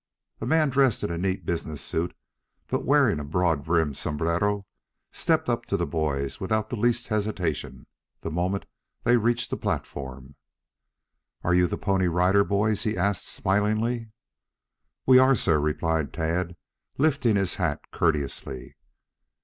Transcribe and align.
A 0.39 0.47
man 0.47 0.71
dressed 0.71 1.03
in 1.03 1.11
a 1.11 1.17
neat 1.19 1.45
business 1.45 1.79
suit, 1.79 2.15
but 2.67 2.83
wearing 2.85 3.19
a 3.19 3.23
broad 3.23 3.63
brimmed 3.63 3.97
sombrero 3.97 4.65
stepped 5.11 5.47
up 5.47 5.67
to 5.67 5.77
the 5.77 5.85
boys 5.85 6.39
without 6.39 6.71
the 6.71 6.75
least 6.75 7.09
hesitation, 7.09 7.85
the 8.21 8.31
moment 8.31 8.65
they 9.03 9.15
reached 9.15 9.51
the 9.51 9.57
platform. 9.57 10.33
"Are 11.43 11.53
you 11.53 11.67
the 11.67 11.77
Pony 11.77 12.07
Rider 12.07 12.43
Boys?" 12.43 12.81
he 12.81 12.97
asked 12.97 13.27
smilingly. 13.27 14.09
"We 15.05 15.19
are, 15.19 15.35
sir," 15.35 15.59
replied 15.59 16.13
Tad, 16.13 16.55
lifting 16.97 17.35
his 17.35 17.57
hat 17.57 17.91
courteously. 17.91 18.77